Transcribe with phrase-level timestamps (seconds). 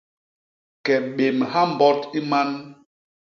[0.83, 2.49] Ke bémbha mbot i man.